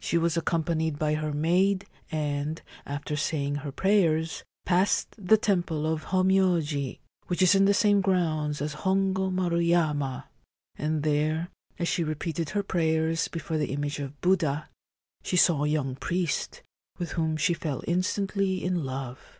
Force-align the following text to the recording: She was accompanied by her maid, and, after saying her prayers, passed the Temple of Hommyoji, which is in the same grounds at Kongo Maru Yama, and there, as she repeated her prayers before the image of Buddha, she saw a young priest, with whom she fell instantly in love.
She 0.00 0.18
was 0.18 0.36
accompanied 0.36 0.98
by 0.98 1.14
her 1.14 1.32
maid, 1.32 1.86
and, 2.10 2.60
after 2.84 3.14
saying 3.14 3.58
her 3.62 3.70
prayers, 3.70 4.42
passed 4.64 5.14
the 5.16 5.36
Temple 5.36 5.86
of 5.86 6.06
Hommyoji, 6.06 6.98
which 7.28 7.40
is 7.40 7.54
in 7.54 7.66
the 7.66 7.72
same 7.72 8.00
grounds 8.00 8.60
at 8.60 8.72
Kongo 8.72 9.30
Maru 9.30 9.58
Yama, 9.60 10.26
and 10.74 11.04
there, 11.04 11.50
as 11.78 11.86
she 11.86 12.02
repeated 12.02 12.50
her 12.50 12.64
prayers 12.64 13.28
before 13.28 13.58
the 13.58 13.70
image 13.72 14.00
of 14.00 14.20
Buddha, 14.20 14.68
she 15.22 15.36
saw 15.36 15.62
a 15.62 15.68
young 15.68 15.94
priest, 15.94 16.62
with 16.98 17.12
whom 17.12 17.36
she 17.36 17.54
fell 17.54 17.84
instantly 17.86 18.64
in 18.64 18.82
love. 18.82 19.38